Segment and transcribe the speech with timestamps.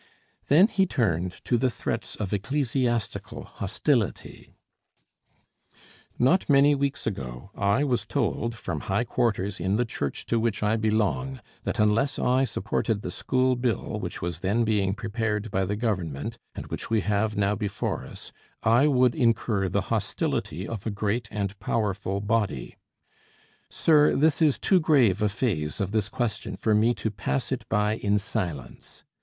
[0.47, 4.55] Then he turned to the threats of ecclesiastical hostility:
[6.17, 10.63] Not many weeks ago I was told from high quarters in the Church to which
[10.63, 15.65] I belong, that unless I supported the School Bill which was then being prepared by
[15.65, 18.31] the government, and which we have now before us,
[18.63, 22.75] I would incur the hostility of a great and powerful body.
[23.69, 27.69] Sir, this is too grave a phase of this question for me to pass it
[27.69, 29.03] by in silence.